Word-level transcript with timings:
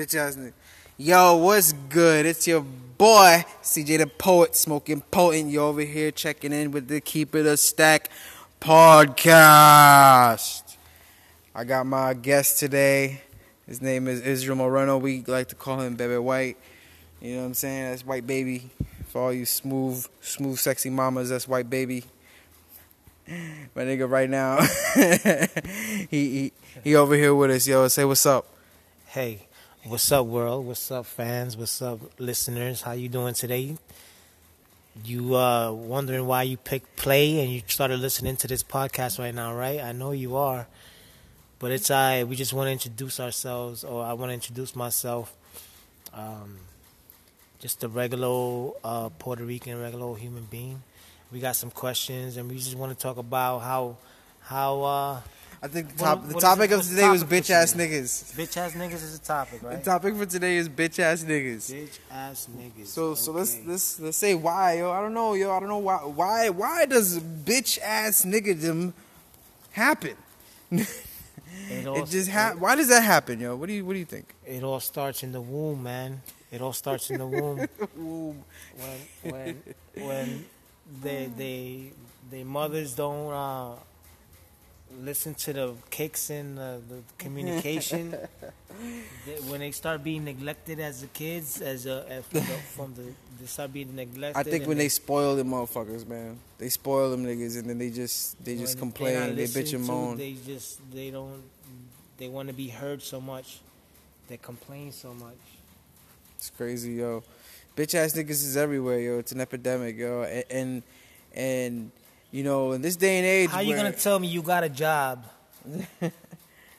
Bitch 0.00 0.14
ass. 0.14 0.38
Yo, 0.96 1.36
what's 1.36 1.74
good? 1.74 2.24
It's 2.24 2.48
your 2.48 2.62
boy, 2.62 3.44
CJ 3.62 3.98
the 3.98 4.06
Poet, 4.06 4.56
smoking 4.56 5.02
potent. 5.02 5.50
You 5.50 5.60
over 5.60 5.82
here 5.82 6.10
checking 6.10 6.54
in 6.54 6.70
with 6.70 6.88
the 6.88 7.02
Keep 7.02 7.34
It 7.34 7.44
a 7.44 7.58
Stack 7.58 8.08
podcast. 8.62 10.62
I 11.54 11.64
got 11.64 11.84
my 11.84 12.14
guest 12.14 12.58
today. 12.58 13.20
His 13.66 13.82
name 13.82 14.08
is 14.08 14.22
Israel 14.22 14.56
Moreno. 14.56 14.96
We 14.96 15.22
like 15.26 15.48
to 15.48 15.54
call 15.54 15.82
him 15.82 15.96
Baby 15.96 16.16
White. 16.16 16.56
You 17.20 17.34
know 17.34 17.40
what 17.40 17.46
I'm 17.48 17.54
saying? 17.54 17.90
That's 17.90 18.06
White 18.06 18.26
Baby. 18.26 18.70
For 19.08 19.20
all 19.20 19.34
you 19.34 19.44
smooth, 19.44 20.06
smooth, 20.22 20.58
sexy 20.58 20.88
mamas, 20.88 21.28
that's 21.28 21.46
White 21.46 21.68
Baby. 21.68 22.04
My 23.28 23.82
nigga, 23.82 24.10
right 24.10 24.30
now, 24.30 24.62
he, 26.08 26.08
he 26.08 26.52
he 26.82 26.96
over 26.96 27.14
here 27.14 27.34
with 27.34 27.50
us. 27.50 27.68
Yo, 27.68 27.86
say 27.88 28.06
what's 28.06 28.24
up. 28.24 28.46
Hey, 29.08 29.46
what's 29.84 30.12
up, 30.12 30.26
world? 30.26 30.66
What's 30.66 30.90
up, 30.90 31.06
fans? 31.06 31.56
What's 31.56 31.80
up, 31.80 31.98
listeners? 32.18 32.82
How 32.82 32.92
you 32.92 33.08
doing 33.08 33.34
today? 33.34 33.76
You 35.04 35.36
uh, 35.36 35.72
wondering 35.72 36.26
why 36.26 36.42
you 36.42 36.56
picked 36.56 36.96
play 36.96 37.40
and 37.40 37.50
you 37.50 37.62
started 37.66 38.00
listening 38.00 38.36
to 38.36 38.48
this 38.48 38.62
podcast 38.62 39.18
right 39.18 39.34
now, 39.34 39.54
right? 39.54 39.80
I 39.80 39.92
know 39.92 40.12
you 40.12 40.36
are, 40.36 40.66
but 41.58 41.70
it's 41.70 41.90
I. 41.90 42.24
we 42.24 42.36
just 42.36 42.52
want 42.52 42.66
to 42.66 42.72
introduce 42.72 43.20
ourselves, 43.20 43.82
or 43.84 44.04
I 44.04 44.12
want 44.12 44.30
to 44.30 44.34
introduce 44.34 44.76
myself. 44.76 45.34
Um, 46.12 46.58
just 47.60 47.82
a 47.84 47.88
regular 47.88 48.72
uh, 48.84 49.08
Puerto 49.18 49.44
Rican, 49.44 49.80
regular 49.80 50.14
human 50.16 50.44
being. 50.44 50.82
We 51.32 51.40
got 51.40 51.56
some 51.56 51.70
questions, 51.70 52.36
and 52.36 52.50
we 52.50 52.56
just 52.56 52.76
want 52.76 52.96
to 52.96 53.02
talk 53.02 53.16
about 53.16 53.60
how 53.60 53.96
how. 54.42 54.82
Uh, 54.82 55.20
I 55.62 55.68
think 55.68 55.94
the, 55.96 56.04
What- 56.04 56.26
the 56.28 56.34
what 56.34 56.40
topic 56.40 56.70
of 56.70 56.82
today 56.82 57.08
was 57.10 57.22
bitch 57.22 57.50
ass 57.50 57.74
niggas. 57.74 58.32
Bitch 58.34 58.56
ass 58.56 58.72
niggas 58.72 58.94
is 58.94 59.18
the 59.18 59.26
topic, 59.26 59.62
right? 59.62 59.82
The 59.84 59.90
topic 59.90 60.14
for 60.16 60.24
today 60.24 60.56
is 60.56 60.68
bitch 60.70 60.98
ass 60.98 61.22
niggas. 61.22 61.70
Bitch 61.72 61.98
ass 62.10 62.48
niggas. 62.56 62.86
So 62.86 63.14
so 63.14 63.32
let's 63.32 63.58
let's 63.66 64.00
let's 64.00 64.16
say 64.16 64.34
why 64.34 64.78
yo 64.78 64.90
I 64.90 65.00
don't 65.02 65.12
know 65.12 65.34
yo 65.34 65.52
I 65.54 65.60
don't 65.60 65.68
know 65.68 65.78
why 65.78 65.96
why 65.98 66.48
why 66.48 66.86
does 66.86 67.18
bitch 67.20 67.78
ass 67.80 68.24
niggadom 68.24 68.92
happen? 69.72 70.16
It, 71.68 71.86
all, 71.86 72.02
It 72.02 72.06
just 72.06 72.30
ha- 72.30 72.54
why 72.58 72.74
does 72.74 72.88
that 72.88 73.02
happen 73.02 73.38
yo? 73.40 73.54
What 73.56 73.66
do 73.66 73.72
you 73.72 73.84
what 73.84 73.92
do 73.92 73.98
you 73.98 74.04
think? 74.04 74.34
it 74.46 74.62
all 74.62 74.80
starts 74.80 75.22
in 75.22 75.30
the 75.32 75.40
womb, 75.40 75.82
man. 75.82 76.22
It 76.50 76.60
all 76.62 76.72
starts 76.72 77.10
in 77.10 77.18
the 77.18 77.26
womb 77.26 77.68
Ooh, 77.98 78.34
when 78.76 78.98
when 79.32 79.62
when 79.94 80.44
they 81.02 81.28
they 81.36 81.92
they 82.30 82.44
mothers 82.44 82.94
don't 82.94 83.32
uh, 83.32 83.74
listen 85.02 85.34
to 85.34 85.52
the 85.52 85.74
kicks 85.90 86.30
and 86.30 86.58
the, 86.58 86.80
the 86.88 87.02
communication. 87.18 88.16
when 89.48 89.60
they 89.60 89.70
start 89.70 90.02
being 90.02 90.24
neglected 90.24 90.80
as 90.80 91.02
the 91.02 91.06
kids, 91.08 91.60
as 91.60 91.86
a 91.86 92.06
as 92.08 92.24
from, 92.24 92.40
the, 92.40 92.46
from 92.46 92.94
the 92.94 93.02
they 93.40 93.46
start 93.46 93.72
being 93.72 93.94
neglected. 93.94 94.38
I 94.38 94.42
think 94.42 94.66
when 94.66 94.78
they 94.78 94.88
spoil 94.88 95.36
them 95.36 95.50
motherfuckers 95.50 96.06
man, 96.06 96.38
they 96.58 96.68
spoil 96.68 97.10
them 97.10 97.24
niggas 97.24 97.58
and 97.58 97.68
then 97.68 97.78
they 97.78 97.90
just 97.90 98.42
they 98.44 98.56
just 98.56 98.78
complain, 98.78 99.14
they're 99.14 99.32
they 99.32 99.44
bitch 99.44 99.54
listened 99.54 99.74
and 99.74 99.86
to, 99.86 99.92
moan. 99.92 100.16
They 100.16 100.36
just 100.46 100.92
they 100.92 101.10
don't 101.10 101.42
they 102.18 102.28
want 102.28 102.48
to 102.48 102.54
be 102.54 102.68
heard 102.68 103.02
so 103.02 103.20
much. 103.20 103.60
They 104.28 104.36
complain 104.36 104.92
so 104.92 105.14
much. 105.14 105.38
It's 106.36 106.50
crazy, 106.50 106.92
yo. 106.92 107.22
Bitch 107.76 107.94
ass 107.94 108.12
niggas 108.14 108.30
is 108.30 108.56
everywhere, 108.56 109.00
yo. 109.00 109.18
It's 109.18 109.32
an 109.32 109.40
epidemic, 109.40 109.96
yo. 109.96 110.22
And 110.22 110.44
and, 110.50 110.82
and 111.34 111.92
you 112.30 112.42
know, 112.44 112.72
in 112.72 112.82
this 112.82 112.96
day 112.96 113.18
and 113.18 113.26
age, 113.26 113.50
How 113.50 113.60
you 113.60 113.74
gonna 113.74 113.92
tell 113.92 114.18
me 114.18 114.28
you 114.28 114.42
got 114.42 114.64
a 114.64 114.68
job? 114.68 115.24
you 116.00 116.10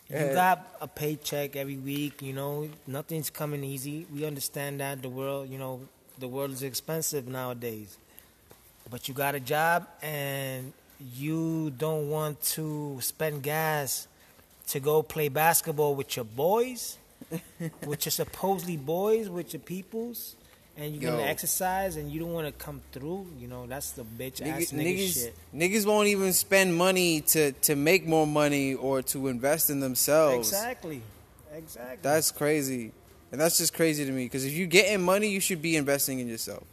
got 0.10 0.76
a 0.82 0.88
paycheck 0.88 1.56
every 1.56 1.78
week. 1.78 2.22
You 2.22 2.34
know 2.34 2.70
nothing's 2.88 3.30
coming 3.30 3.64
easy. 3.64 4.06
We 4.14 4.26
understand 4.26 4.80
that 4.80 5.02
the 5.02 5.10
world, 5.10 5.50
you 5.50 5.58
know, 5.58 5.82
the 6.20 6.28
world 6.28 6.52
is 6.52 6.64
expensive 6.64 7.28
nowadays. 7.28 7.98
But 8.90 9.08
you 9.08 9.14
got 9.14 9.36
a 9.36 9.40
job 9.40 9.88
and 10.02 10.74
you 11.16 11.72
don't 11.78 12.10
want 12.10 12.42
to 12.42 12.98
spend 13.02 13.44
gas 13.44 14.08
to 14.68 14.80
go 14.80 15.02
play 15.02 15.30
basketball 15.30 15.96
with 15.96 16.16
your 16.16 16.26
boys, 16.26 16.98
with 17.86 18.06
your 18.06 18.12
supposedly 18.12 18.78
boys, 18.78 19.30
with 19.30 19.54
your 19.54 19.62
peoples, 19.62 20.36
and 20.82 20.96
you're 20.96 21.12
gonna 21.12 21.24
exercise 21.24 21.96
and 21.96 22.12
you 22.12 22.20
don't 22.20 22.34
want 22.34 22.48
to 22.48 22.54
come 22.66 22.82
through. 22.92 23.28
You 23.40 23.48
know 23.48 23.68
that's 23.68 23.92
the 23.92 24.04
bitch 24.04 24.42
Nigga- 24.42 24.62
ass 24.64 24.72
nigga 24.72 24.98
niggas, 24.98 25.14
shit. 25.24 25.36
niggas 25.56 25.86
won't 25.86 26.08
even 26.08 26.34
spend 26.34 26.76
money 26.76 27.22
to, 27.22 27.52
to 27.54 27.76
make 27.76 28.06
more 28.08 28.26
money 28.28 28.74
or 28.74 29.02
to 29.04 29.28
invest 29.28 29.70
in 29.70 29.80
themselves. 29.80 30.50
Exactly. 30.50 31.02
Exactly. 31.56 32.00
That's 32.02 32.32
crazy. 32.32 32.92
And 33.32 33.40
that's 33.40 33.58
just 33.58 33.74
crazy 33.74 34.04
to 34.06 34.12
me 34.12 34.26
because 34.26 34.44
if 34.46 34.54
you're 34.54 34.68
getting 34.68 35.02
money, 35.02 35.30
you 35.30 35.40
should 35.40 35.62
be 35.62 35.76
investing 35.78 36.20
in 36.20 36.28
yourself. 36.28 36.64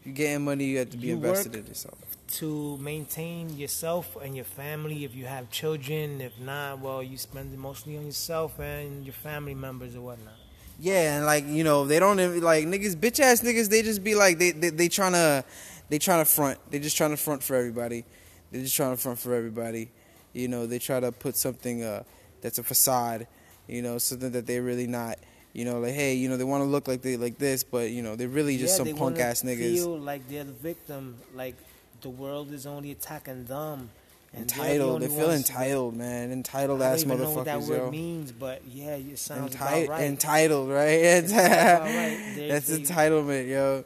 If 0.00 0.06
you're 0.06 0.14
getting 0.14 0.44
money, 0.44 0.64
you 0.64 0.78
have 0.78 0.90
to 0.90 0.96
be 0.98 1.08
You 1.08 1.14
invested 1.14 1.54
in 1.56 1.66
yourself. 1.66 1.96
to 2.38 2.76
maintain 2.78 3.56
yourself 3.56 4.16
and 4.22 4.36
your 4.36 4.44
family 4.44 5.04
if 5.04 5.14
you 5.14 5.24
have 5.26 5.50
children. 5.50 6.20
If 6.20 6.38
not, 6.38 6.80
well, 6.80 7.02
you 7.02 7.16
spend 7.16 7.54
it 7.54 7.58
mostly 7.58 7.96
on 7.96 8.04
yourself 8.06 8.58
and 8.58 9.04
your 9.06 9.14
family 9.14 9.54
members 9.54 9.96
or 9.96 10.02
whatnot. 10.02 10.34
Yeah, 10.78 11.16
and 11.16 11.26
like 11.26 11.46
you 11.46 11.64
know, 11.64 11.86
they 11.86 11.98
don't 11.98 12.20
even 12.20 12.40
like 12.40 12.64
niggas, 12.66 12.94
bitch 12.94 13.18
ass 13.20 13.40
niggas. 13.40 13.68
They 13.68 13.82
just 13.82 14.04
be 14.04 14.14
like 14.14 14.38
they 14.38 14.52
they, 14.52 14.70
they 14.70 14.88
trying 14.88 15.12
to 15.12 15.44
they 15.88 15.98
trying 15.98 16.24
to 16.24 16.30
front. 16.30 16.58
They 16.70 16.78
just 16.78 16.96
trying 16.96 17.10
to 17.10 17.16
front 17.16 17.42
for 17.42 17.56
everybody. 17.56 18.04
They 18.52 18.62
just 18.62 18.76
trying 18.76 18.94
to 18.94 18.96
front 18.96 19.18
for 19.18 19.34
everybody. 19.34 19.90
You 20.32 20.48
know, 20.48 20.66
they 20.66 20.78
try 20.78 21.00
to 21.00 21.10
put 21.10 21.36
something 21.36 21.82
uh 21.82 22.04
that's 22.40 22.58
a 22.58 22.62
facade. 22.62 23.26
You 23.66 23.82
know, 23.82 23.98
something 23.98 24.30
that 24.32 24.46
they're 24.46 24.62
really 24.62 24.86
not. 24.86 25.18
You 25.52 25.64
know, 25.64 25.80
like 25.80 25.94
hey, 25.94 26.14
you 26.14 26.28
know, 26.28 26.36
they 26.36 26.44
want 26.44 26.62
to 26.62 26.68
look 26.68 26.86
like 26.86 27.02
they 27.02 27.16
like 27.16 27.38
this, 27.38 27.64
but 27.64 27.90
you 27.90 28.02
know, 28.02 28.14
they're 28.14 28.28
really 28.28 28.56
just 28.56 28.78
yeah, 28.78 28.84
some 28.84 28.96
punk 28.96 29.18
ass 29.18 29.42
niggas. 29.42 29.74
Feel 29.74 29.98
like 29.98 30.28
they're 30.28 30.44
the 30.44 30.52
victim. 30.52 31.16
Like 31.34 31.56
the 32.02 32.10
world 32.10 32.52
is 32.52 32.66
only 32.66 32.92
attacking 32.92 33.46
them. 33.46 33.90
And 34.32 34.42
entitled. 34.42 35.02
They 35.02 35.08
feel 35.08 35.30
entitled, 35.30 35.96
man. 35.96 36.30
Entitled 36.32 36.82
I 36.82 36.84
don't 36.84 36.94
ass 36.94 37.04
even 37.04 37.20
know 37.22 37.30
what 37.30 37.44
that 37.46 37.60
motherfuckers, 37.60 37.68
word 37.68 37.76
yo. 37.78 37.90
means, 37.90 38.32
but 38.32 38.62
yeah, 38.66 38.96
it 38.96 39.18
sounds 39.18 39.54
Enti- 39.54 39.88
right. 39.88 40.00
Entitled, 40.02 40.68
right? 40.68 41.02
right. 41.02 41.28
That's 41.30 42.66
they- 42.66 42.80
entitlement, 42.80 43.48
yo. 43.48 43.84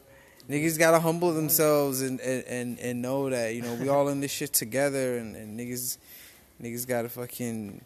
Niggas 0.49 0.77
gotta 0.77 0.99
humble 0.99 1.33
themselves 1.33 2.01
and, 2.01 2.19
and, 2.19 2.43
and, 2.43 2.79
and 2.79 3.01
know 3.01 3.29
that, 3.29 3.55
you 3.55 3.61
know, 3.61 3.75
we 3.75 3.87
all 3.87 4.09
in 4.09 4.19
this 4.19 4.31
shit 4.31 4.51
together 4.51 5.17
and, 5.17 5.37
and 5.37 5.57
niggas 5.57 5.97
niggas 6.61 6.85
gotta 6.85 7.07
fucking 7.07 7.81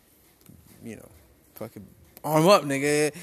you 0.83 0.95
know, 0.95 1.09
fucking 1.53 1.85
arm 2.23 2.47
up, 2.47 2.63
nigga. 2.63 3.13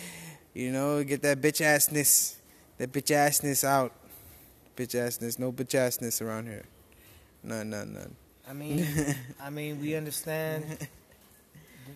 You 0.55 0.71
know, 0.71 1.03
get 1.03 1.22
that 1.22 1.41
bitch 1.41 1.61
assness 1.65 2.37
that 2.78 2.93
bitch 2.93 3.12
assness 3.12 3.65
out. 3.65 3.93
Bitch 4.77 4.95
assness, 4.95 5.39
no 5.39 5.53
bitch 5.53 5.77
assness 5.77 6.22
around 6.22 6.47
here. 6.47 6.65
None, 7.43 7.71
none, 7.71 7.93
none. 7.93 8.15
I 8.49 8.53
mean, 8.53 8.87
I 9.43 9.50
mean, 9.50 9.81
we 9.81 9.94
understand. 9.94 10.88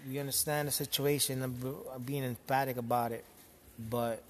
We 0.08 0.18
understand 0.18 0.68
the 0.68 0.72
situation. 0.72 1.42
I'm 1.42 2.02
being 2.04 2.24
emphatic 2.24 2.76
about 2.76 3.12
it, 3.12 3.24
but 3.78 4.22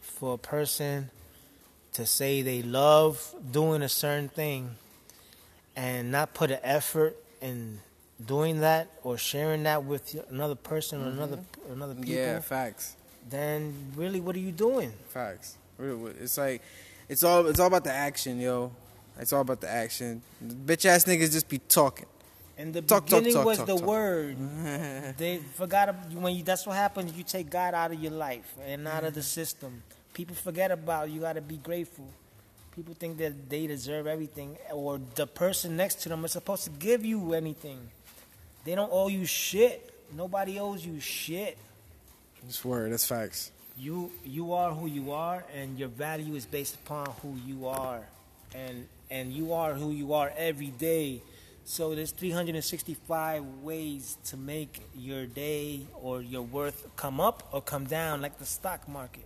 for 0.00 0.34
a 0.34 0.38
person 0.38 1.10
to 1.94 2.06
say 2.06 2.42
they 2.42 2.62
love 2.62 3.34
doing 3.52 3.82
a 3.82 3.88
certain 3.88 4.28
thing 4.28 4.70
and 5.76 6.10
not 6.10 6.34
put 6.34 6.50
an 6.50 6.58
effort 6.62 7.16
in 7.40 7.80
doing 8.24 8.60
that 8.60 8.88
or 9.02 9.16
sharing 9.16 9.62
that 9.64 9.84
with 9.84 10.16
another 10.30 10.54
person 10.54 11.02
or 11.02 11.08
another 11.08 11.36
mm-hmm. 11.36 11.72
another 11.72 11.94
people, 11.94 12.10
Yeah, 12.12 12.40
facts. 12.40 12.96
then 13.28 13.92
really, 13.96 14.20
what 14.20 14.36
are 14.36 14.40
you 14.40 14.52
doing? 14.52 14.92
Facts. 15.08 15.56
It's 15.78 16.38
like 16.38 16.62
it's 17.08 17.22
all 17.22 17.46
it's 17.46 17.60
all 17.60 17.66
about 17.66 17.84
the 17.84 17.92
action, 17.92 18.40
yo. 18.40 18.72
It's 19.18 19.32
all 19.32 19.42
about 19.42 19.60
the 19.60 19.70
action. 19.70 20.22
Bitch 20.44 20.86
ass 20.86 21.04
niggas 21.04 21.32
just 21.32 21.48
be 21.48 21.58
talking. 21.58 22.06
In 22.56 22.70
the 22.70 22.82
Talk, 22.82 23.06
beginning 23.06 23.34
talk, 23.34 23.46
was 23.46 23.58
talk, 23.58 23.66
the 23.66 23.76
talk. 23.76 23.84
word. 23.84 24.36
They 25.16 25.38
forgot 25.54 25.94
when 26.12 26.36
you. 26.36 26.42
That's 26.44 26.66
what 26.66 26.76
happens. 26.76 27.12
You 27.12 27.24
take 27.24 27.50
God 27.50 27.74
out 27.74 27.92
of 27.92 28.00
your 28.00 28.12
life 28.12 28.54
and 28.64 28.86
out 28.86 29.04
of 29.04 29.14
the 29.14 29.20
mm-hmm. 29.20 29.26
system. 29.26 29.82
People 30.12 30.36
forget 30.36 30.70
about. 30.70 31.10
You 31.10 31.20
got 31.20 31.34
to 31.34 31.40
be 31.40 31.56
grateful. 31.56 32.06
People 32.74 32.94
think 32.94 33.18
that 33.18 33.48
they 33.48 33.66
deserve 33.66 34.06
everything, 34.06 34.56
or 34.72 35.00
the 35.14 35.26
person 35.26 35.76
next 35.76 35.96
to 36.02 36.08
them 36.08 36.24
is 36.24 36.32
supposed 36.32 36.64
to 36.64 36.70
give 36.70 37.04
you 37.04 37.34
anything. 37.34 37.78
They 38.64 38.74
don't 38.74 38.90
owe 38.92 39.08
you 39.08 39.26
shit. 39.26 39.92
Nobody 40.12 40.58
owes 40.58 40.84
you 40.84 40.98
shit. 41.00 41.58
It's 42.48 42.64
word. 42.64 42.92
That's 42.92 43.06
facts. 43.06 43.50
You 43.76 44.12
you 44.24 44.52
are 44.52 44.72
who 44.72 44.86
you 44.86 45.12
are, 45.12 45.44
and 45.54 45.78
your 45.78 45.88
value 45.88 46.34
is 46.34 46.46
based 46.46 46.76
upon 46.76 47.06
who 47.22 47.36
you 47.46 47.66
are, 47.66 48.02
and 48.54 48.86
and 49.14 49.32
you 49.32 49.52
are 49.52 49.74
who 49.74 49.92
you 49.92 50.12
are 50.12 50.32
every 50.36 50.72
day. 50.90 51.22
So 51.64 51.94
there's 51.94 52.10
365 52.10 53.44
ways 53.62 54.18
to 54.24 54.36
make 54.36 54.82
your 54.96 55.24
day 55.24 55.86
or 56.02 56.20
your 56.20 56.42
worth 56.42 56.88
come 56.96 57.20
up 57.20 57.48
or 57.52 57.62
come 57.62 57.84
down, 57.84 58.20
like 58.20 58.38
the 58.38 58.44
stock 58.44 58.88
market. 58.88 59.24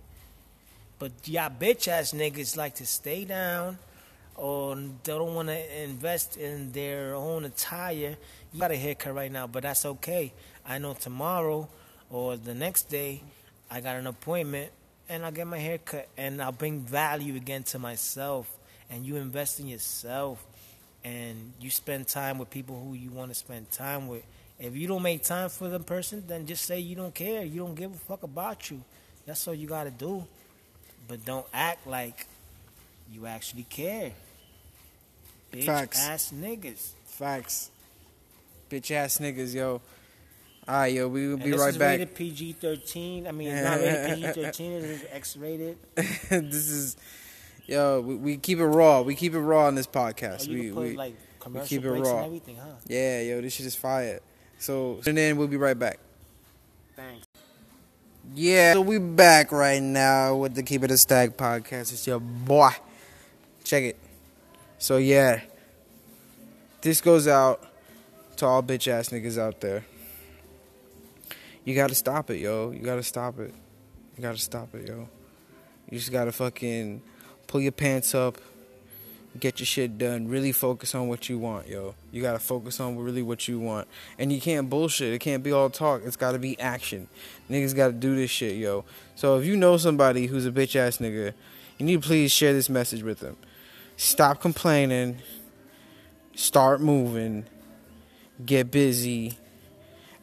But 0.99 1.11
y'all 1.25 1.49
bitch 1.49 1.87
ass 1.87 2.13
niggas 2.13 2.55
like 2.55 2.75
to 2.75 2.85
stay 2.85 3.25
down, 3.25 3.79
or 4.35 4.75
they 4.75 4.91
don't 5.05 5.33
want 5.33 5.47
to 5.47 5.83
invest 5.83 6.37
in 6.37 6.71
their 6.71 7.15
own 7.15 7.45
attire. 7.45 8.15
You 8.53 8.59
got 8.59 8.69
a 8.71 8.77
haircut 8.77 9.15
right 9.15 9.31
now, 9.31 9.47
but 9.47 9.63
that's 9.63 9.85
okay. 9.85 10.31
I 10.67 10.77
know 10.77 10.93
tomorrow 10.93 11.67
or 12.11 12.37
the 12.37 12.53
next 12.53 12.83
day 12.83 13.23
I 13.71 13.81
got 13.81 13.95
an 13.95 14.05
appointment 14.05 14.71
and 15.09 15.25
I'll 15.25 15.31
get 15.31 15.47
my 15.47 15.57
hair 15.57 15.79
cut 15.79 16.07
and 16.15 16.43
I'll 16.43 16.51
bring 16.51 16.81
value 16.81 17.35
again 17.35 17.63
to 17.63 17.79
myself 17.79 18.58
and 18.89 19.05
you 19.05 19.15
invest 19.17 19.59
in 19.59 19.67
yourself 19.67 20.43
and 21.03 21.53
you 21.59 21.69
spend 21.69 22.07
time 22.07 22.37
with 22.37 22.49
people 22.49 22.81
who 22.83 22.93
you 22.93 23.09
want 23.11 23.29
to 23.31 23.35
spend 23.35 23.69
time 23.71 24.07
with. 24.07 24.23
If 24.59 24.75
you 24.75 24.87
don't 24.87 25.01
make 25.03 25.23
time 25.23 25.49
for 25.49 25.69
the 25.69 25.79
person, 25.79 26.23
then 26.27 26.45
just 26.45 26.65
say 26.65 26.79
you 26.79 26.95
don't 26.95 27.15
care. 27.15 27.43
You 27.45 27.61
don't 27.61 27.75
give 27.75 27.93
a 27.93 27.97
fuck 27.97 28.23
about 28.23 28.69
you. 28.69 28.81
That's 29.25 29.47
all 29.47 29.53
you 29.53 29.67
got 29.67 29.85
to 29.85 29.91
do. 29.91 30.25
But 31.07 31.23
don't 31.23 31.45
act 31.53 31.87
like 31.87 32.27
you 33.11 33.25
actually 33.25 33.63
care. 33.63 34.11
Bitch 35.51 35.65
Facts. 35.65 36.07
ass 36.07 36.33
niggas. 36.35 36.91
Facts. 37.05 37.71
Bitch 38.69 38.91
ass 38.91 39.17
niggas, 39.19 39.55
yo. 39.55 39.81
Alright, 40.67 40.93
yo, 40.93 41.07
we 41.07 41.27
will 41.29 41.37
be 41.37 41.43
And 41.43 41.43
be 41.45 41.51
this 41.51 41.59
right 41.61 41.69
is 41.69 41.77
back. 41.77 41.91
rated 41.99 42.13
PG 42.15 42.51
thirteen. 42.53 43.25
I 43.27 43.31
mean, 43.31 43.47
it's 43.47 43.63
not 43.67 43.79
rated 43.79 44.15
PG 44.33 44.41
thirteen. 44.41 44.71
It's 44.73 45.03
X 45.09 45.37
rated. 45.37 45.77
this 45.95 46.69
is, 46.69 46.97
yo, 47.65 48.01
we, 48.01 48.15
we 48.15 48.37
keep 48.37 48.59
it 48.59 48.65
raw. 48.65 49.01
We 49.01 49.15
keep 49.15 49.33
it 49.33 49.39
raw 49.39 49.67
on 49.67 49.75
this 49.75 49.87
Oh, 49.87 49.97
podcast. 49.97 50.47
you 50.47 50.73
we, 50.75 50.89
we, 50.89 50.97
like 50.97 51.15
commercial 51.39 51.67
keep 51.67 51.85
it 51.85 51.91
raw. 51.91 52.25
everything, 52.25 52.55
huh? 52.57 52.67
yeah, 52.87 53.21
yo, 53.21 53.41
this 53.41 53.53
shit 53.53 53.65
is 53.65 53.75
fire. 53.75 54.19
So, 54.59 54.99
and 55.05 55.17
then 55.17 55.37
we'll 55.37 55.47
be 55.47 55.57
right 55.57 55.77
back. 55.77 55.99
Thanks. 56.95 57.25
Yeah, 58.35 58.73
so 58.73 58.81
we 58.81 58.99
back 58.99 59.51
right 59.51 59.81
now 59.81 60.35
with 60.35 60.53
the 60.53 60.61
Keep 60.63 60.83
It 60.83 60.91
a 60.91 60.97
Stack 60.97 61.31
podcast. 61.37 61.93
It's 61.93 62.05
your 62.05 62.19
boy. 62.19 62.71
Check 63.63 63.83
it. 63.83 63.97
So 64.77 64.97
yeah, 64.97 65.41
this 66.81 67.01
goes 67.01 67.27
out 67.27 67.65
to 68.37 68.45
all 68.45 68.61
bitch 68.61 68.87
ass 68.87 69.09
niggas 69.09 69.37
out 69.37 69.61
there. 69.61 69.85
You 71.65 71.75
gotta 71.75 71.95
stop 71.95 72.29
it, 72.29 72.37
yo. 72.39 72.71
You 72.71 72.79
gotta 72.79 73.03
stop 73.03 73.39
it. 73.39 73.53
You 74.15 74.21
gotta 74.21 74.37
stop 74.37 74.73
it, 74.75 74.87
yo. 74.87 75.07
You 75.89 75.97
just 75.97 76.11
gotta 76.11 76.31
fucking 76.31 77.01
pull 77.49 77.59
your 77.59 77.73
pants 77.73 78.15
up, 78.15 78.37
get 79.39 79.59
your 79.59 79.65
shit 79.65 79.97
done. 79.97 80.29
Really 80.29 80.51
focus 80.51 80.95
on 80.95 81.07
what 81.09 81.27
you 81.27 81.37
want, 81.37 81.67
yo. 81.67 81.95
You 82.11 82.21
gotta 82.21 82.39
focus 82.39 82.79
on 82.79 82.97
really 82.97 83.23
what 83.23 83.47
you 83.47 83.59
want. 83.59 83.87
And 84.17 84.31
you 84.31 84.39
can't 84.39 84.69
bullshit. 84.69 85.13
It 85.13 85.19
can't 85.19 85.43
be 85.43 85.51
all 85.51 85.69
talk. 85.69 86.03
It's 86.05 86.15
gotta 86.15 86.39
be 86.39 86.57
action. 86.59 87.09
Niggas 87.49 87.75
gotta 87.75 87.93
do 87.93 88.15
this 88.15 88.29
shit, 88.29 88.55
yo. 88.55 88.85
So 89.15 89.37
if 89.37 89.45
you 89.45 89.57
know 89.57 89.75
somebody 89.77 90.27
who's 90.27 90.45
a 90.45 90.51
bitch 90.51 90.75
ass 90.75 90.99
nigga, 90.99 91.33
you 91.77 91.85
need 91.85 92.01
to 92.01 92.07
please 92.07 92.31
share 92.31 92.53
this 92.53 92.69
message 92.69 93.03
with 93.03 93.19
them. 93.19 93.35
Stop 93.97 94.41
complaining. 94.41 95.17
Start 96.35 96.81
moving. 96.81 97.45
Get 98.45 98.71
busy. 98.71 99.37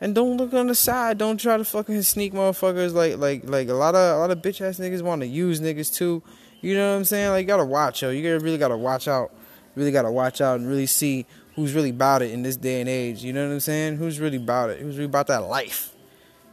And 0.00 0.14
don't 0.14 0.37
look 0.37 0.55
on 0.55 0.67
the 0.67 0.75
side. 0.75 1.19
Don't 1.19 1.38
try 1.38 1.56
to 1.56 1.64
fucking 1.64 2.02
sneak 2.02 2.34
motherfuckers 2.34 2.93
like 2.93 3.17
like 3.17 3.49
like 3.49 3.69
a 3.69 3.75
lot 3.75 3.94
of 3.94 4.17
a 4.17 4.19
lot 4.19 4.31
of 4.31 4.38
bitch 4.38 4.61
ass 4.61 4.78
niggas 4.78 5.02
want 5.02 5.23
to 5.23 5.26
use 5.26 5.61
niggas 5.61 5.93
too. 5.94 6.23
You 6.60 6.74
know 6.74 6.90
what 6.92 6.96
I'm 6.98 7.04
saying? 7.04 7.30
Like 7.30 7.42
you 7.42 7.46
gotta 7.46 7.64
watch, 7.64 8.02
yo. 8.02 8.10
You 8.10 8.38
really 8.38 8.58
gotta 8.58 8.76
watch 8.76 9.08
out. 9.08 9.32
Really 9.74 9.92
gotta 9.92 10.10
watch 10.10 10.40
out 10.40 10.58
and 10.58 10.68
really 10.68 10.86
see 10.86 11.26
who's 11.54 11.74
really 11.74 11.90
about 11.90 12.22
it 12.22 12.30
in 12.30 12.42
this 12.42 12.56
day 12.56 12.80
and 12.80 12.88
age. 12.88 13.22
You 13.22 13.32
know 13.32 13.46
what 13.46 13.52
I'm 13.52 13.60
saying? 13.60 13.96
Who's 13.96 14.18
really 14.20 14.38
about 14.38 14.70
it? 14.70 14.80
Who's 14.80 14.96
really 14.96 15.06
about 15.06 15.26
that 15.28 15.44
life? 15.44 15.94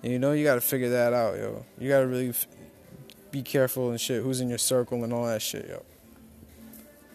And 0.01 0.11
you 0.11 0.19
know, 0.19 0.33
you 0.33 0.44
gotta 0.44 0.61
figure 0.61 0.89
that 0.89 1.13
out, 1.13 1.35
yo. 1.38 1.65
You 1.79 1.89
gotta 1.89 2.07
really 2.07 2.29
f- 2.29 2.47
be 3.31 3.41
careful 3.41 3.89
and 3.89 4.00
shit. 4.00 4.21
Who's 4.21 4.41
in 4.41 4.50
your 4.50 4.57
circle 4.57 5.03
and 5.03 5.13
all 5.13 5.25
that 5.25 5.41
shit, 5.41 5.67
yo. 5.67 5.83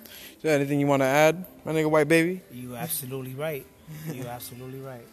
Is 0.05 0.43
there 0.43 0.55
anything 0.55 0.79
you 0.81 0.87
want 0.87 1.03
to 1.03 1.07
add, 1.07 1.45
my 1.65 1.73
nigga, 1.73 1.91
white 1.91 2.07
baby? 2.07 2.43
You 2.53 2.77
absolutely 2.77 3.35
right. 3.35 3.67
You 4.13 4.25
absolutely 4.27 4.81
right. 4.81 5.07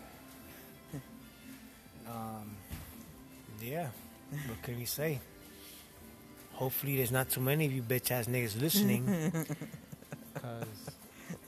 Um, 2.07 2.56
yeah. 3.60 3.88
What 4.48 4.62
can 4.62 4.77
we 4.77 4.86
say? 4.86 5.19
Hopefully, 6.56 6.96
there's 6.98 7.12
not 7.12 7.30
too 7.30 7.42
many 7.42 7.66
of 7.66 7.72
you 7.74 7.81
bitch 7.81 8.12
ass 8.12 8.28
niggas 8.28 8.60
listening. 8.60 9.06
Cause 10.36 10.92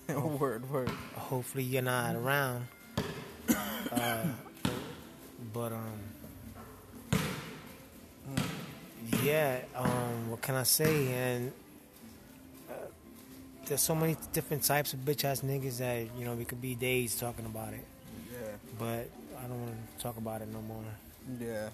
word, 0.40 0.70
word. 0.70 0.90
hopefully 1.16 1.64
you're 1.64 1.82
not 1.82 2.16
around. 2.16 2.68
Uh, 3.90 4.26
but 5.54 5.72
um, 5.72 6.00
yeah. 9.24 9.60
Um, 9.76 10.30
what 10.30 10.42
can 10.42 10.56
I 10.56 10.64
say? 10.64 11.14
And 11.14 11.52
uh, 12.70 12.74
there's 13.66 13.82
so 13.82 13.96
many 13.96 14.18
different 14.34 14.64
types 14.64 14.92
of 14.94 15.00
bitch 15.00 15.24
ass 15.24 15.40
niggas 15.42 15.78
that 15.78 16.08
you 16.18 16.26
know 16.26 16.34
we 16.34 16.44
could 16.44 16.62
be 16.62 16.76
days 16.76 17.16
talking 17.18 17.46
about 17.46 17.74
it. 17.74 17.86
Yeah. 18.32 18.48
But 18.78 19.10
I 19.40 19.48
don't 19.48 19.62
want 19.62 19.74
to 19.98 20.04
talk 20.04 20.18
about 20.18 20.42
it 20.42 20.50
no 20.52 20.62
more. 20.62 20.84
Yeah. 21.40 21.70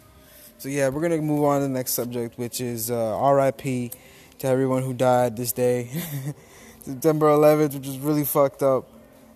So 0.57 0.69
yeah, 0.69 0.89
we're 0.89 1.01
gonna 1.01 1.17
move 1.21 1.43
on 1.43 1.61
to 1.61 1.67
the 1.67 1.73
next 1.73 1.91
subject, 1.91 2.37
which 2.37 2.61
is 2.61 2.89
uh, 2.89 3.17
R.I.P. 3.17 3.91
to 4.39 4.47
everyone 4.47 4.83
who 4.83 4.93
died 4.93 5.35
this 5.35 5.51
day, 5.51 5.89
September 6.83 7.27
11th, 7.27 7.73
which 7.75 7.87
is 7.87 7.97
really 7.99 8.23
fucked 8.25 8.63
up. 8.63 8.87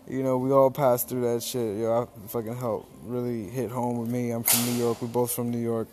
You 0.08 0.24
know, 0.24 0.38
we 0.38 0.52
all 0.52 0.72
passed 0.72 1.10
through 1.10 1.34
that 1.34 1.44
shit. 1.44 1.80
Yo, 1.80 2.04
I 2.04 2.28
fucking 2.30 2.56
help 2.56 2.90
really 3.04 3.50
hit 3.50 3.70
home 3.72 3.98
with 4.00 4.10
me. 4.10 4.32
I'm 4.32 4.44
from 4.44 4.66
New 4.66 4.80
York. 4.82 5.02
We're 5.02 5.10
both 5.10 5.32
from 5.34 5.52
New 5.52 5.58
York. 5.60 5.90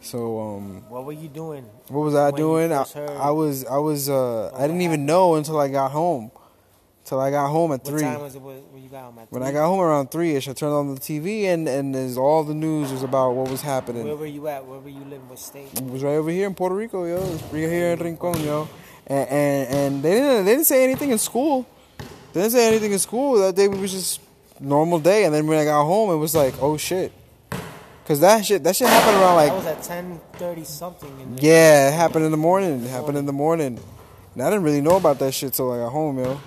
So 0.00 0.38
um, 0.40 0.84
What 0.88 1.04
were 1.04 1.12
you 1.12 1.26
doing? 1.28 1.64
what 1.88 2.02
was 2.02 2.14
I 2.14 2.30
doing? 2.30 2.72
I, 2.72 2.84
I 3.18 3.30
was 3.30 3.64
I 3.64 3.78
was 3.78 4.08
uh, 4.08 4.52
I 4.54 4.68
didn't 4.68 4.82
even 4.82 5.06
know 5.06 5.34
until 5.34 5.58
I 5.58 5.66
got 5.66 5.90
home. 5.90 6.30
Till 7.08 7.20
I 7.20 7.30
got 7.30 7.48
home 7.48 7.72
at 7.72 7.82
What 7.84 7.88
three. 7.88 8.02
time 8.02 8.20
was 8.20 8.34
it 8.34 8.42
when 8.42 8.82
you 8.82 8.90
got 8.90 9.04
home? 9.04 9.18
When 9.30 9.42
I 9.42 9.50
got 9.50 9.66
home 9.66 9.80
around 9.80 10.10
three 10.10 10.34
ish, 10.36 10.46
I 10.46 10.52
turned 10.52 10.74
on 10.74 10.94
the 10.94 11.00
TV 11.00 11.44
and 11.44 11.66
and 11.66 11.94
there's 11.94 12.18
all 12.18 12.44
the 12.44 12.52
news 12.52 12.92
was 12.92 13.02
about 13.02 13.30
what 13.30 13.50
was 13.50 13.62
happening. 13.62 14.04
Where 14.04 14.14
were 14.14 14.26
you 14.26 14.46
at? 14.46 14.66
Where 14.66 14.78
were 14.78 14.90
you 14.90 15.04
living? 15.04 15.26
What 15.26 15.38
state? 15.38 15.72
It 15.72 15.84
was 15.84 16.02
right 16.02 16.16
over 16.16 16.28
here 16.28 16.46
in 16.46 16.54
Puerto 16.54 16.74
Rico, 16.74 17.06
yo. 17.06 17.16
It 17.16 17.20
was 17.20 17.42
right 17.44 17.70
here 17.76 17.92
in 17.92 17.98
Rincon, 17.98 18.44
yo. 18.44 18.68
And, 19.06 19.26
and 19.30 19.68
and 19.74 20.02
they 20.02 20.20
didn't 20.20 20.44
they 20.44 20.52
didn't 20.52 20.66
say 20.66 20.84
anything 20.84 21.10
in 21.10 21.16
school. 21.16 21.66
They 22.34 22.42
didn't 22.42 22.52
say 22.52 22.68
anything 22.68 22.92
in 22.92 22.98
school. 22.98 23.38
That 23.38 23.56
day 23.56 23.68
was 23.68 23.90
just 23.90 24.20
normal 24.60 24.98
day. 24.98 25.24
And 25.24 25.32
then 25.34 25.46
when 25.46 25.58
I 25.58 25.64
got 25.64 25.82
home, 25.86 26.10
it 26.10 26.16
was 26.16 26.34
like, 26.34 26.60
oh 26.60 26.76
shit, 26.76 27.10
cause 28.04 28.20
that 28.20 28.44
shit 28.44 28.62
that 28.64 28.76
shit 28.76 28.86
happened 28.86 29.16
around 29.16 29.32
I 29.32 29.44
like 29.46 29.52
was 29.54 29.64
at 29.64 29.82
ten 29.82 30.20
thirty 30.34 30.64
something. 30.64 31.38
Yeah, 31.40 31.88
it 31.88 31.94
happened 31.94 32.26
in 32.26 32.32
the 32.32 32.36
morning. 32.36 32.84
It 32.84 32.90
happened 32.90 33.16
in 33.16 33.24
the 33.24 33.32
morning. 33.32 33.80
And 34.34 34.42
I 34.42 34.50
didn't 34.50 34.64
really 34.64 34.82
know 34.82 34.96
about 34.98 35.18
that 35.20 35.32
shit 35.32 35.54
till 35.54 35.72
I 35.72 35.78
got 35.78 35.88
home, 35.88 36.18
yo. 36.18 36.38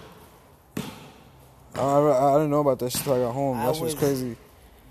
I, 1.81 2.29
I 2.29 2.33
didn't 2.35 2.51
know 2.51 2.59
about 2.61 2.79
that 2.79 2.91
shit 2.91 3.01
till 3.03 3.13
I 3.13 3.19
got 3.19 3.33
home. 3.33 3.57
I 3.59 3.65
That 3.67 3.75
shit 3.75 3.83
was 3.83 3.93
was- 3.95 4.03
crazy. 4.03 4.35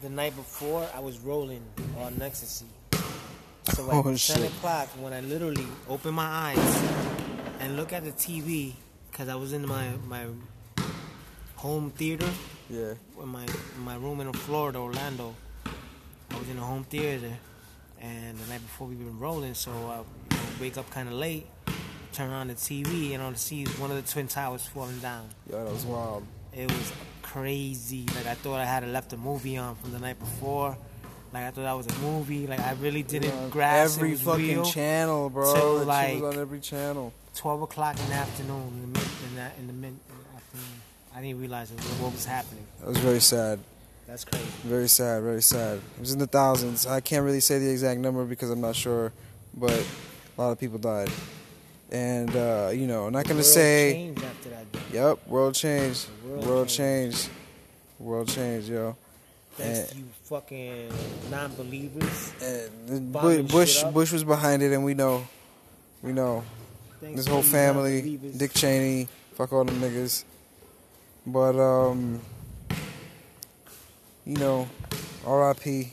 The 0.02 0.08
night 0.08 0.34
before, 0.34 0.88
I 0.94 1.00
was 1.00 1.19
rolling 1.19 1.62
on 1.98 2.20
ecstasy. 2.22 2.64
So 3.64 3.87
at 3.90 3.94
Oh, 4.06 4.44
o'clock, 4.46 4.88
when 4.98 5.12
I 5.12 5.20
literally 5.20 5.66
open 5.90 6.14
my 6.14 6.25
eyes 6.25 6.82
and 7.61 7.76
look 7.76 7.92
at 7.92 8.04
the 8.04 8.12
TV, 8.12 8.73
because 9.11 9.28
I 9.28 9.35
was 9.35 9.52
in 9.52 9.66
my 9.68 9.88
my 10.09 10.25
home 11.56 11.90
theater 11.90 12.28
Yeah. 12.70 12.94
in 13.23 13.28
my 13.28 13.44
in 13.76 13.82
my 13.85 13.97
room 13.97 14.20
in 14.20 14.32
Florida, 14.32 14.78
Orlando. 14.78 15.35
I 15.66 16.38
was 16.38 16.49
in 16.49 16.56
a 16.56 16.62
home 16.64 16.85
theater, 16.85 17.37
and 18.00 18.38
the 18.38 18.47
night 18.49 18.62
before 18.62 18.87
we've 18.88 18.99
been 18.99 19.18
rolling, 19.18 19.52
so 19.54 19.70
I 19.73 19.75
you 19.99 20.04
know, 20.30 20.42
wake 20.61 20.78
up 20.78 20.88
kind 20.90 21.09
of 21.09 21.14
late, 21.14 21.47
turn 22.12 22.30
on 22.30 22.49
the 22.49 22.54
TV, 22.54 23.12
and 23.12 23.23
all 23.23 23.32
I 23.32 23.35
see 23.35 23.64
is 23.64 23.78
one 23.78 23.90
of 23.90 23.97
the 24.02 24.11
twin 24.11 24.28
towers 24.28 24.64
falling 24.66 24.99
down. 25.00 25.28
Yo, 25.50 25.62
that 25.62 25.70
was 25.73 25.85
wild. 25.85 26.25
It 26.54 26.71
was 26.71 26.92
crazy. 27.23 28.07
Like 28.16 28.26
I 28.26 28.35
thought 28.35 28.61
I 28.61 28.64
had 28.64 28.87
left 28.88 29.12
a 29.12 29.16
movie 29.16 29.57
on 29.57 29.75
from 29.76 29.92
the 29.92 29.99
night 29.99 30.19
before. 30.19 30.76
Like 31.33 31.45
I 31.45 31.50
thought 31.52 31.62
that 31.62 31.73
was 31.76 31.87
a 31.87 31.99
movie. 32.00 32.47
Like 32.47 32.61
I 32.61 32.73
really 32.80 33.02
didn't 33.02 33.33
On 33.33 33.50
grasp 33.50 33.99
every 33.99 34.16
fucking 34.16 34.64
channel, 34.64 35.30
bro. 35.30 35.54
till, 35.54 35.76
like- 35.85 36.21
was 36.21 36.35
on 36.37 36.40
every 36.42 36.61
channel. 36.61 37.12
Twelve 37.37 37.62
o'clock 37.62 37.99
in 38.00 38.07
the 38.09 38.14
afternoon. 38.14 38.66
In 38.75 38.80
the 38.92 38.99
mid, 38.99 39.09
in 39.28 39.37
the, 39.37 39.50
in 39.61 39.66
the 39.69 39.73
mid 39.73 39.90
in 39.90 39.99
the 40.09 40.37
afternoon. 40.37 40.80
I 41.14 41.21
didn't 41.23 41.40
realize 41.40 41.71
it 41.71 41.78
what 42.02 42.12
was 42.12 42.25
happening. 42.25 42.66
That 42.80 42.88
was 42.88 42.99
very 42.99 43.21
sad. 43.21 43.61
That's 44.09 44.25
crazy. 44.25 44.45
Very 44.64 44.88
sad, 44.88 45.23
very 45.23 45.40
sad. 45.42 45.76
It 45.78 46.00
was 46.00 46.12
in 46.12 46.19
the 46.19 46.26
thousands. 46.26 46.85
I 46.87 46.99
can't 47.00 47.25
really 47.25 47.38
say 47.38 47.61
the 47.61 47.71
exact 47.71 48.00
number 48.00 48.25
because 48.25 48.50
I'm 48.50 48.61
not 48.61 48.75
sure, 48.75 49.12
but 49.54 49.71
a 50.37 50.40
lot 50.40 50.50
of 50.50 50.59
people 50.59 50.78
died. 50.78 51.11
And 51.92 52.35
uh, 52.35 52.71
you 52.75 52.88
know, 52.88 53.07
I'm 53.07 53.12
not 53.12 53.26
gonna 53.28 53.45
say, 53.45 54.12
yep, 54.92 55.18
world 55.26 55.54
change. 55.54 56.06
World 56.25 56.47
world 56.47 56.68
changed. 56.68 57.16
changed, 57.18 57.30
world 57.99 58.28
change, 58.28 58.68
yo. 58.68 58.97
Thanks 59.56 59.78
And- 59.80 59.88
to 59.90 59.97
you 59.99 60.04
fucking 60.25 60.92
Bombing 63.12 63.42
Bu- 63.47 63.52
Bush. 63.52 63.82
Bush 63.85 64.12
was 64.12 64.25
behind 64.25 64.62
it, 64.62 64.73
and 64.73 64.85
we 64.85 64.94
know, 64.94 65.26
we 66.02 66.12
know. 66.12 66.44
Thanks 67.00 67.16
This 67.16 67.26
whole 67.26 67.42
family. 67.42 68.16
Dick 68.37 68.52
Cheney, 68.54 69.09
fuck 69.35 69.52
all 69.52 69.64
them 69.64 69.80
niggas. 69.80 70.25
But 71.26 71.59
um, 71.59 72.20
you 74.25 74.37
know, 74.37 74.68
R.I.P. 75.26 75.90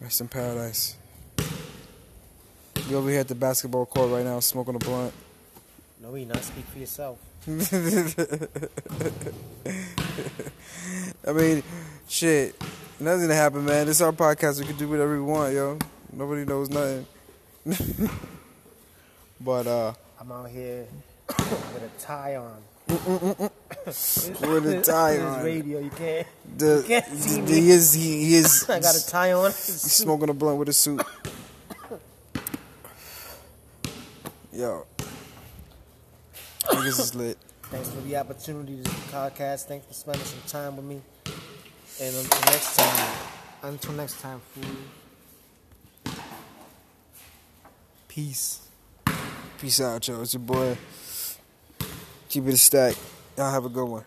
Rest 0.00 0.20
in 0.20 0.28
paradise. 0.28 0.96
You 2.88 2.96
over 2.96 3.10
here 3.10 3.20
at 3.20 3.28
the 3.28 3.34
basketball 3.34 3.86
court 3.86 4.10
right 4.10 4.24
now, 4.24 4.40
smoking 4.40 4.74
a 4.74 4.78
blunt. 4.78 5.12
No, 6.02 6.12
we 6.12 6.24
not 6.24 6.42
speak 6.42 6.64
for 6.64 6.78
yourself. 6.78 7.18
I 11.26 11.32
mean, 11.32 11.62
shit. 12.08 12.56
Nothing's 12.98 13.24
gonna 13.24 13.34
happen, 13.34 13.66
man. 13.66 13.86
This 13.86 14.00
our 14.00 14.10
podcast. 14.10 14.60
We 14.60 14.66
can 14.66 14.76
do 14.76 14.88
whatever 14.88 15.12
we 15.12 15.20
want, 15.20 15.52
yo. 15.52 15.78
Nobody 16.10 16.46
knows 16.46 16.70
nothing. 16.70 17.06
but 19.42 19.66
uh, 19.66 19.92
I'm 20.18 20.32
out 20.32 20.48
here 20.48 20.86
with 21.28 21.82
a 21.82 21.90
tie 22.00 22.36
on. 22.36 22.62
with 22.88 24.66
a 24.66 24.80
tie 24.82 25.18
on. 25.18 25.44
radio, 25.44 25.80
you 25.80 25.90
can't. 25.90 26.26
The, 26.56 26.82
can't 26.88 27.06
see 27.08 27.42
me. 27.42 27.52
he 27.52 27.70
is 27.70 27.92
he, 27.92 28.24
he 28.24 28.34
is 28.36 28.64
I 28.70 28.80
got 28.80 28.96
a 28.96 29.06
tie 29.06 29.32
on. 29.32 29.50
he's 29.50 29.92
smoking 29.92 30.30
a 30.30 30.34
blunt 30.34 30.58
with 30.58 30.70
a 30.70 30.72
suit. 30.72 31.02
Yo, 34.52 34.86
niggas 36.64 37.00
is 37.00 37.14
lit. 37.14 37.38
Thanks 37.64 37.88
for 37.88 38.00
the 38.00 38.16
opportunity 38.16 38.76
to 38.76 38.82
do 38.82 38.90
the 38.90 39.12
podcast. 39.12 39.66
Thanks 39.66 39.86
for 39.86 39.94
spending 39.94 40.24
some 40.24 40.40
time 40.48 40.76
with 40.76 40.84
me. 40.84 41.00
And 42.00 42.16
until 42.16 42.40
next 42.52 42.76
time, 42.76 43.18
until 43.62 43.92
next 43.92 44.20
time, 44.20 44.40
fool. 44.54 46.14
Peace. 48.08 48.68
Peace 49.60 49.80
out, 49.80 50.06
yo. 50.08 50.22
It's 50.22 50.34
your 50.34 50.40
boy. 50.40 50.76
Keep 52.28 52.46
it 52.48 52.54
a 52.54 52.56
stack. 52.56 52.96
Y'all 53.36 53.50
have 53.50 53.64
a 53.64 53.68
good 53.68 53.84
one. 53.84 54.04